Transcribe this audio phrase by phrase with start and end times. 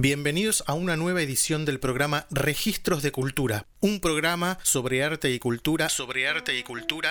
[0.00, 5.40] Bienvenidos a una nueva edición del programa Registros de Cultura, un programa sobre arte y
[5.40, 5.88] cultura,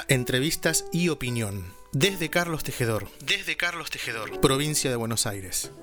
[0.08, 1.66] entrevistas y opinión.
[1.92, 5.74] Desde Carlos Tejedor, desde Carlos Tejedor, provincia de Buenos Aires.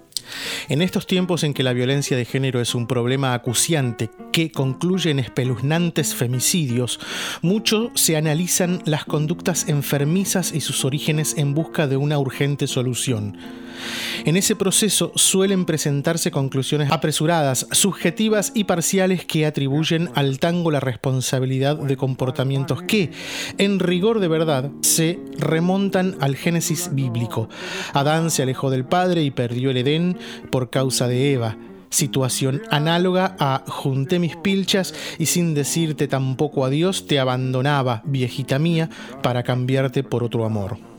[0.70, 5.10] En estos tiempos en que la violencia de género es un problema acuciante que concluye
[5.10, 7.00] en espeluznantes femicidios,
[7.42, 13.36] mucho se analizan las conductas enfermizas y sus orígenes en busca de una urgente solución.
[14.24, 20.80] En ese proceso suelen presentarse conclusiones apresuradas, subjetivas y parciales que atribuyen al tango la
[20.80, 23.10] responsabilidad de comportamientos que,
[23.58, 27.50] en rigor de verdad, se remontan al Génesis bíblico.
[27.92, 30.16] Adán se alejó del Padre y perdió el Edén
[30.50, 31.58] por causa de Eva
[31.90, 38.90] situación análoga a junté mis pilchas y sin decirte tampoco adiós te abandonaba, viejita mía,
[39.22, 40.93] para cambiarte por otro amor.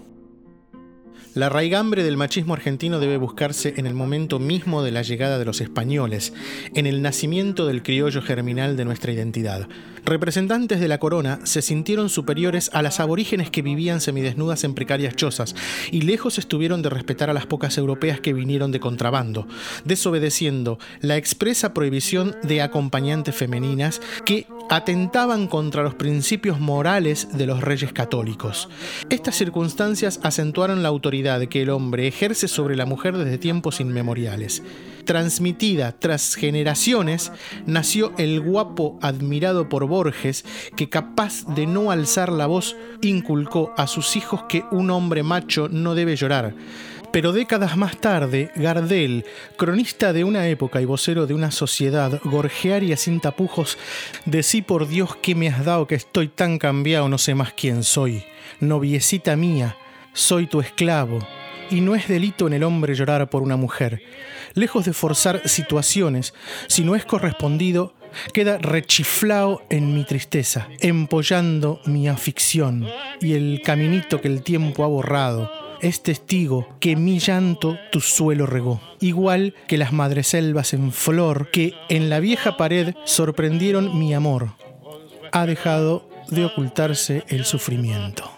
[1.36, 5.44] La raigambre del machismo argentino debe buscarse en el momento mismo de la llegada de
[5.44, 6.32] los españoles,
[6.74, 9.68] en el nacimiento del criollo germinal de nuestra identidad.
[10.06, 15.18] Representantes de la corona se sintieron superiores a las aborígenes que vivían semidesnudas en precarias
[15.18, 15.56] chozas
[15.92, 19.46] y lejos estuvieron de respetar a las pocas europeas que vinieron de contrabando,
[19.84, 27.62] desobedeciendo la expresa prohibición de acompañantes femeninas que atentaban contra los principios morales de los
[27.62, 28.68] reyes católicos.
[29.10, 34.64] Estas circunstancias acentuaron la autoridad que el hombre ejerce sobre la mujer desde tiempos inmemoriales.
[35.06, 37.32] Transmitida tras generaciones,
[37.66, 40.44] nació el guapo admirado por Borges,
[40.76, 45.70] que capaz de no alzar la voz, inculcó a sus hijos que un hombre macho
[45.70, 46.54] no debe llorar
[47.16, 49.24] pero décadas más tarde, Gardel,
[49.56, 53.78] cronista de una época y vocero de una sociedad, gorgearia sin tapujos,
[54.26, 57.84] decí por Dios que me has dado que estoy tan cambiado, no sé más quién
[57.84, 58.26] soy.
[58.60, 59.78] Noviecita mía,
[60.12, 61.20] soy tu esclavo.
[61.72, 64.02] Y no es delito en el hombre llorar por una mujer.
[64.54, 66.34] Lejos de forzar situaciones,
[66.68, 67.94] si no es correspondido,
[68.34, 72.88] queda rechiflado en mi tristeza, empollando mi afición
[73.22, 75.52] y el caminito que el tiempo ha borrado
[75.82, 81.74] es testigo que mi llanto tu suelo regó, igual que las madreselvas en flor que
[81.90, 84.54] en la vieja pared sorprendieron mi amor.
[85.32, 88.35] Ha dejado de ocultarse el sufrimiento.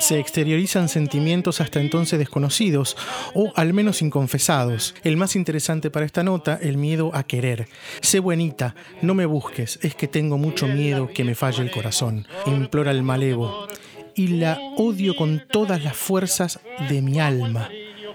[0.00, 2.96] Se exteriorizan sentimientos hasta entonces desconocidos
[3.34, 4.94] o al menos inconfesados.
[5.04, 7.68] El más interesante para esta nota, el miedo a querer.
[8.00, 12.26] Sé buenita, no me busques, es que tengo mucho miedo que me falle el corazón.
[12.46, 13.68] Implora el malevo
[14.14, 17.68] y la odio con todas las fuerzas de mi alma.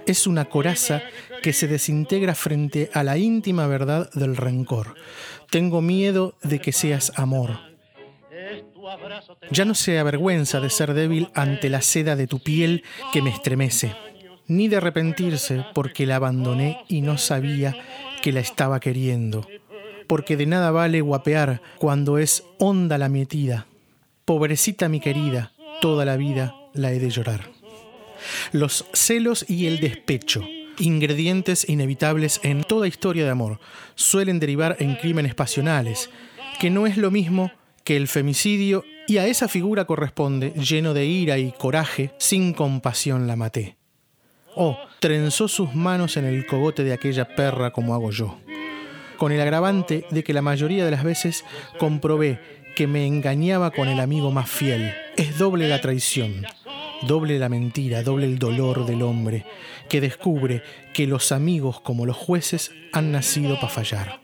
[0.08, 1.04] Es una coraza
[1.44, 4.96] que se desintegra frente a la íntima verdad del rencor.
[5.52, 7.75] Tengo miedo de que seas amor.
[9.52, 13.30] Ya no se avergüenza de ser débil ante la seda de tu piel que me
[13.30, 13.96] estremece,
[14.48, 17.76] ni de arrepentirse porque la abandoné y no sabía
[18.22, 19.48] que la estaba queriendo,
[20.08, 23.68] porque de nada vale guapear cuando es honda la metida.
[24.26, 25.52] Pobrecita mi querida,
[25.82, 27.50] toda la vida la he de llorar.
[28.52, 30.44] Los celos y el despecho,
[30.80, 33.60] ingredientes inevitables en toda historia de amor,
[33.96, 36.10] suelen derivar en crímenes pasionales,
[36.60, 37.52] que no es lo mismo
[37.86, 43.28] que el femicidio y a esa figura corresponde, lleno de ira y coraje, sin compasión
[43.28, 43.78] la maté.
[44.56, 48.40] Oh, trenzó sus manos en el cogote de aquella perra como hago yo.
[49.18, 51.46] Con el agravante de que la mayoría de las veces
[51.78, 52.40] comprobé
[52.76, 54.94] que me engañaba con el amigo más fiel.
[55.16, 56.46] Es doble la traición,
[57.04, 59.46] doble la mentira, doble el dolor del hombre,
[59.90, 60.64] que descubre
[60.94, 64.20] que los amigos como los jueces han nacido para fallar.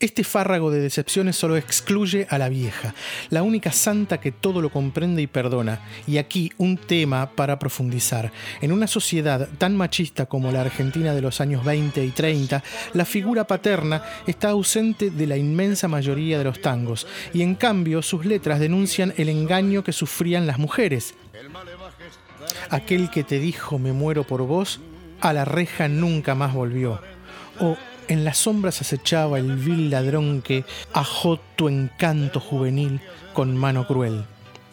[0.00, 2.94] Este fárrago de decepciones solo excluye a la vieja,
[3.28, 5.80] la única santa que todo lo comprende y perdona.
[6.06, 8.32] Y aquí un tema para profundizar.
[8.62, 13.04] En una sociedad tan machista como la Argentina de los años 20 y 30, la
[13.04, 18.24] figura paterna está ausente de la inmensa mayoría de los tangos, y en cambio sus
[18.24, 21.14] letras denuncian el engaño que sufrían las mujeres.
[22.70, 24.80] Aquel que te dijo me muero por vos,
[25.20, 27.02] a la reja nunca más volvió.
[27.60, 27.76] O
[28.10, 33.00] en las sombras acechaba el vil ladrón que ajó tu encanto juvenil
[33.32, 34.24] con mano cruel.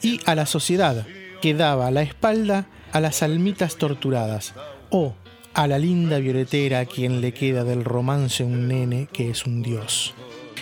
[0.01, 1.06] Y a la sociedad
[1.39, 4.56] que daba la espalda a las almitas torturadas,
[4.89, 5.13] o
[5.54, 9.62] a la linda violetera a quien le queda del romance un nene que es un
[9.62, 10.16] dios.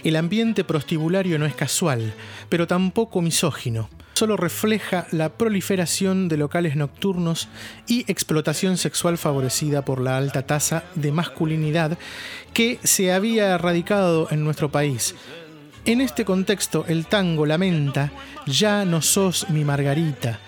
[0.04, 2.14] El ambiente prostibulario no es casual,
[2.50, 7.50] pero tampoco misógino solo refleja la proliferación de locales nocturnos
[7.86, 11.98] y explotación sexual favorecida por la alta tasa de masculinidad
[12.54, 15.16] que se había erradicado en nuestro país.
[15.84, 18.12] En este contexto, el tango lamenta,
[18.48, 20.40] ya no sos mi Margarita,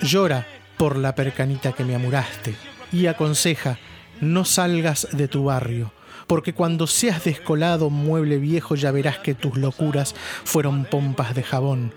[0.00, 0.46] llora
[0.78, 2.54] por la percanita que me amuraste
[2.90, 3.78] y aconseja,
[4.20, 5.92] no salgas de tu barrio,
[6.26, 10.14] porque cuando seas descolado mueble viejo ya verás que tus locuras
[10.44, 11.92] fueron pompas de jabón.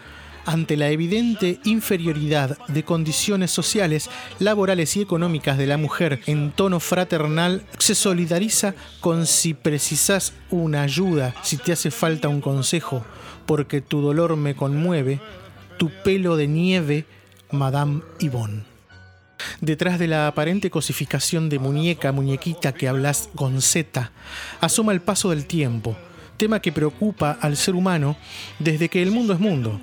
[0.46, 6.80] Ante la evidente inferioridad de condiciones sociales, laborales y económicas de la mujer en tono
[6.80, 13.04] fraternal, se solidariza con si precisas una ayuda, si te hace falta un consejo,
[13.48, 15.20] porque tu dolor me conmueve,
[15.78, 17.06] tu pelo de nieve,
[17.50, 18.64] Madame Yvonne.
[19.62, 24.12] Detrás de la aparente cosificación de muñeca, muñequita que hablas con Z,
[24.62, 25.96] asoma el paso del tiempo,
[26.38, 28.16] tema que preocupa al ser humano
[28.60, 29.82] desde que el mundo es mundo.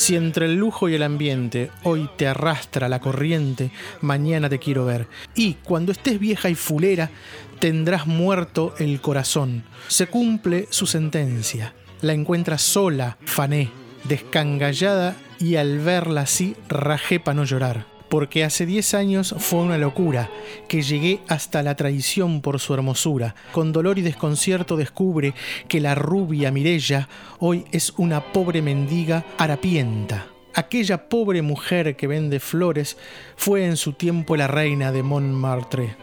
[0.00, 3.70] Si entre el lujo y el ambiente hoy te arrastra la corriente,
[4.00, 5.06] mañana te quiero ver.
[5.34, 7.10] Y cuando estés vieja y fulera,
[7.58, 9.62] tendrás muerto el corazón.
[9.88, 11.74] Se cumple su sentencia.
[12.00, 13.68] La encuentras sola, fané,
[14.04, 19.78] descangallada y al verla así rajé para no llorar porque hace 10 años fue una
[19.78, 20.28] locura,
[20.68, 23.34] que llegué hasta la traición por su hermosura.
[23.52, 25.32] Con dolor y desconcierto descubre
[25.68, 27.08] que la rubia Mirella
[27.38, 30.26] hoy es una pobre mendiga harapienta.
[30.54, 32.96] Aquella pobre mujer que vende flores
[33.36, 35.96] fue en su tiempo la reina de Montmartre.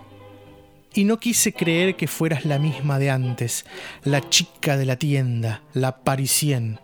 [0.94, 3.66] Y no quise creer que fueras la misma de antes,
[4.04, 6.80] la chica de la tienda, la parisienne.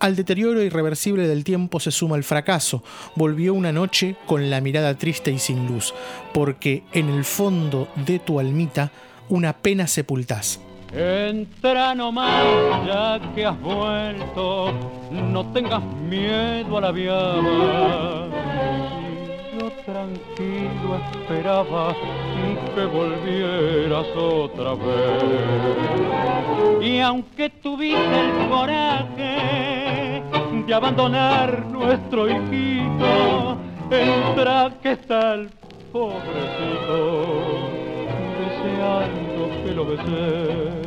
[0.00, 2.84] Al deterioro irreversible del tiempo se suma el fracaso.
[3.16, 5.92] Volvió una noche con la mirada triste y sin luz,
[6.32, 8.92] porque en el fondo de tu almita
[9.28, 10.60] una pena sepultás.
[10.94, 14.72] Entra nomás, ya que has vuelto,
[15.10, 18.28] no tengas miedo a la viada.
[19.58, 21.94] Yo tranquilo esperaba
[22.74, 25.24] que volvieras otra vez.
[26.80, 29.77] Y aunque tuviste el coraje
[30.68, 33.56] de abandonar nuestro hijito,
[33.90, 35.48] entra que está el
[35.90, 37.70] pobrecito,
[38.38, 40.82] deseando que lo besé.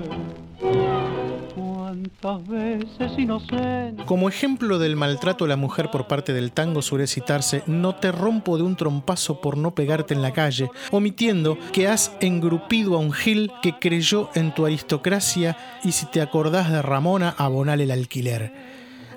[1.56, 4.06] ¿Cuántas veces inocente?
[4.06, 8.12] Como ejemplo del maltrato a la mujer por parte del tango suele citarse No te
[8.12, 13.00] rompo de un trompazo por no pegarte en la calle, omitiendo que has engrupido a
[13.00, 17.92] un gil que creyó en tu aristocracia y si te acordás de Ramona, abonale el
[17.92, 18.54] alquiler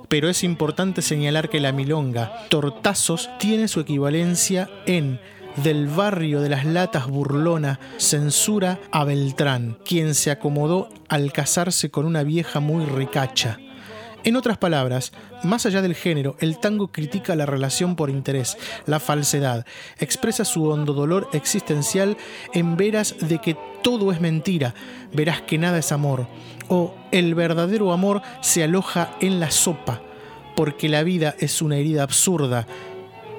[0.08, 5.20] pero es importante señalar que la milonga Tortazos tiene su equivalencia en
[5.56, 12.06] del barrio de las latas burlona censura a Beltrán, quien se acomodó al casarse con
[12.06, 13.58] una vieja muy ricacha.
[14.24, 15.12] En otras palabras,
[15.42, 18.56] más allá del género, el tango critica la relación por interés,
[18.86, 19.66] la falsedad,
[19.98, 22.16] expresa su hondo dolor existencial
[22.54, 24.74] en veras de que todo es mentira,
[25.12, 26.26] verás que nada es amor,
[26.68, 30.00] o el verdadero amor se aloja en la sopa,
[30.56, 32.66] porque la vida es una herida absurda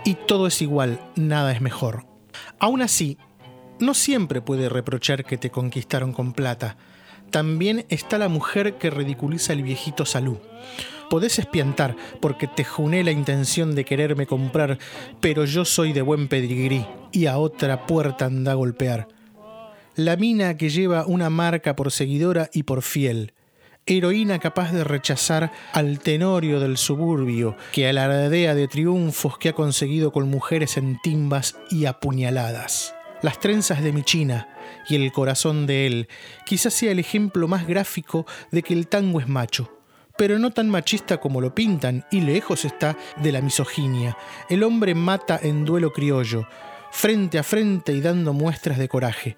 [0.03, 2.05] y todo es igual, nada es mejor.
[2.59, 3.17] Aún así,
[3.79, 6.77] no siempre puede reprochar que te conquistaron con plata.
[7.35, 10.37] También está la mujer que ridiculiza el viejito salud.
[11.09, 14.79] Podés espiantar porque te juné la intención de quererme comprar,
[15.19, 19.09] pero yo soy de buen pedigrí y a otra puerta anda a golpear.
[19.97, 23.33] La mina que lleva una marca por seguidora y por fiel
[23.85, 30.13] heroína capaz de rechazar al tenorio del suburbio, que alardea de triunfos que ha conseguido
[30.13, 32.95] con mujeres en timbas y apuñaladas.
[33.21, 34.49] Las trenzas de Michina
[34.87, 36.07] y el corazón de él
[36.45, 39.79] quizás sea el ejemplo más gráfico de que el tango es macho,
[40.17, 44.17] pero no tan machista como lo pintan, y lejos está de la misoginia.
[44.49, 46.47] El hombre mata en duelo criollo,
[46.91, 49.35] frente a frente y dando muestras de coraje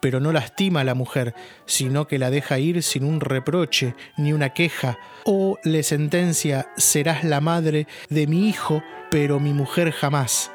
[0.00, 1.34] pero no lastima a la mujer,
[1.66, 7.24] sino que la deja ir sin un reproche ni una queja, o le sentencia serás
[7.24, 10.52] la madre de mi hijo, pero mi mujer jamás.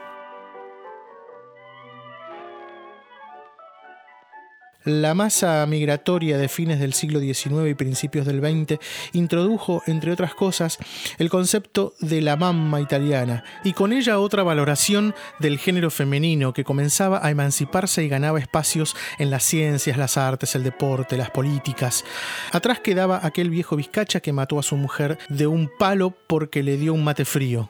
[4.85, 8.79] La masa migratoria de fines del siglo XIX y principios del XX
[9.13, 10.77] introdujo, entre otras cosas,
[11.17, 16.65] el concepto de la mamma italiana y con ella otra valoración del género femenino que
[16.65, 22.03] comenzaba a emanciparse y ganaba espacios en las ciencias, las artes, el deporte, las políticas.
[22.51, 26.75] Atrás quedaba aquel viejo vizcacha que mató a su mujer de un palo porque le
[26.75, 27.69] dio un mate frío.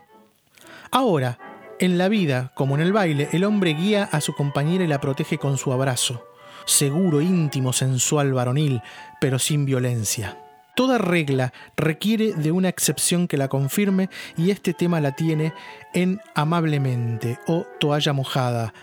[0.90, 1.38] Ahora,
[1.80, 5.00] en la vida, como en el baile, el hombre guía a su compañera y la
[5.00, 6.33] protege con su abrazo
[6.66, 8.82] seguro, íntimo, sensual, varonil,
[9.20, 10.38] pero sin violencia.
[10.76, 15.54] Toda regla requiere de una excepción que la confirme y este tema la tiene
[15.94, 18.74] en amablemente o toalla mojada,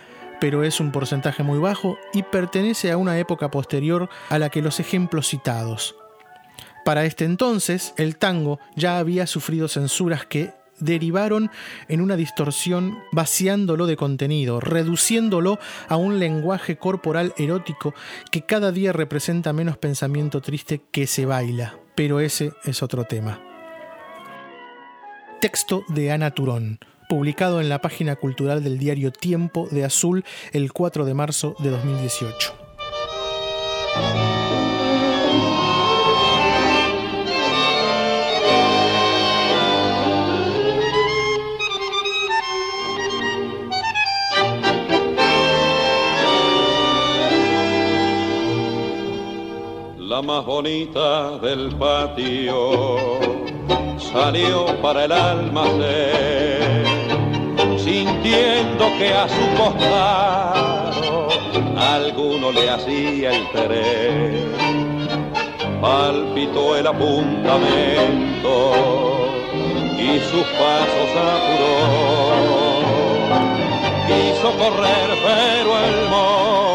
[0.41, 4.63] pero es un porcentaje muy bajo y pertenece a una época posterior a la que
[4.63, 5.97] los ejemplos citados.
[6.85, 11.51] Para este entonces, el tango ya había sufrido censuras que derivaron
[11.89, 15.59] en una distorsión vaciándolo de contenido, reduciéndolo
[15.89, 17.95] a un lenguaje corporal erótico
[18.31, 21.79] que cada día representa menos pensamiento triste que se baila.
[21.95, 23.41] Pero ese es otro tema.
[25.41, 30.73] Texto de Ana Turón, publicado en la página cultural del diario Tiempo de Azul el
[30.73, 32.60] 4 de marzo de 2018.
[50.23, 53.19] Más bonita del patio
[54.13, 56.85] salió para el almacén,
[57.79, 61.29] sintiendo que a su costado
[61.75, 64.53] alguno le hacía el tren.
[65.81, 68.73] Palpitó el apuntamento
[69.99, 71.81] y sus pasos apuró.
[74.07, 76.70] Quiso correr, pero el mozo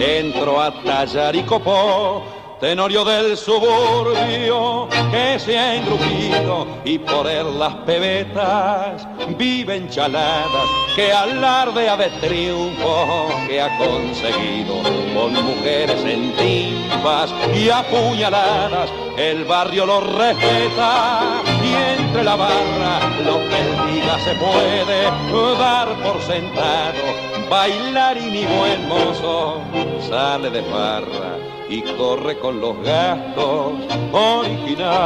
[0.00, 1.34] entró a tallar
[2.60, 11.12] tenorio del suburbio que se ha engrupido y por él las pebetas viven chaladas que
[11.12, 14.82] alardea de triunfo que ha conseguido
[15.14, 23.38] con mujeres en timpas y apuñaladas el barrio lo respeta y entre la barra lo
[23.50, 29.60] que diga se puede dar por sentado bailar y buen mozo
[30.08, 31.38] sale de farra
[31.68, 33.72] y corre con los gastos
[34.12, 34.96] originados.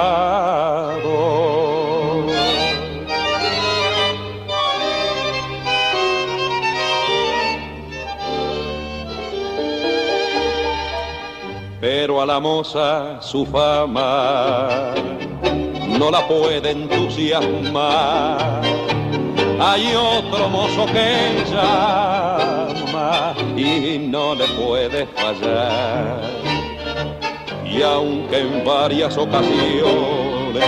[11.81, 14.93] Pero a la moza su fama
[15.99, 18.61] no la puede entusiasmar.
[19.59, 22.30] Hay otro mozo que llama
[23.61, 26.21] y no le puede fallar.
[27.64, 30.64] Y aunque en varias ocasiones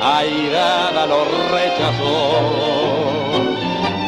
[0.00, 2.40] airada lo rechazó,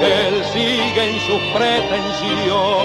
[0.00, 2.78] él sigue en sus pretensiones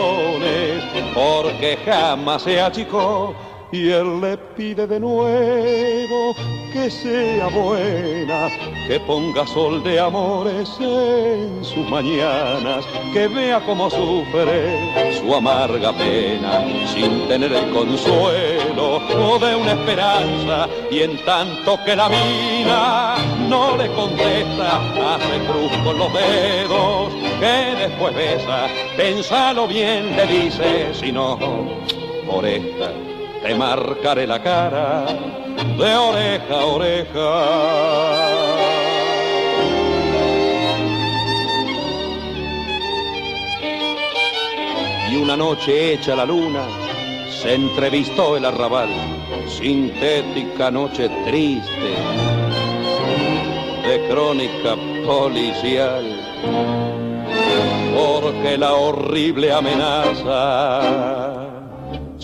[1.14, 3.36] porque jamás se achicó
[3.74, 6.36] y él le pide de nuevo
[6.72, 8.48] que sea buena,
[8.88, 16.64] que ponga sol de amores en sus mañanas, que vea cómo sufre su amarga pena,
[16.94, 23.16] sin tener el consuelo o de una esperanza, y en tanto que la mina
[23.50, 30.94] no le contesta, hace cruz con los dedos, que después besa, pensalo bien, le dice,
[30.94, 31.40] si no,
[32.28, 33.13] por esta
[33.44, 35.06] te marcaré la cara
[35.78, 37.30] de oreja a oreja.
[45.12, 46.64] Y una noche hecha la luna,
[47.30, 48.90] se entrevistó el arrabal,
[49.48, 51.90] sintética noche triste,
[53.86, 56.06] de crónica policial,
[57.94, 61.33] porque la horrible amenaza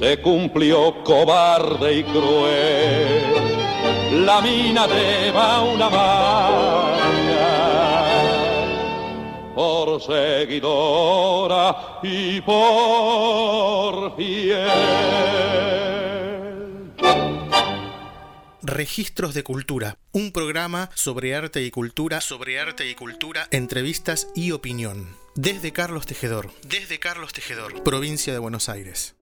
[0.00, 4.24] se cumplió cobarde y cruel.
[4.24, 7.26] La mina lleva una marca
[9.54, 14.70] por seguidora y por fiel.
[18.62, 24.52] Registros de Cultura, un programa sobre arte y cultura, sobre arte y cultura, entrevistas y
[24.52, 25.14] opinión.
[25.34, 29.19] Desde Carlos Tejedor, desde Carlos Tejedor, provincia de Buenos Aires.